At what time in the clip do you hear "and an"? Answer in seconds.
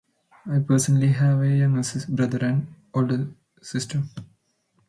2.39-2.75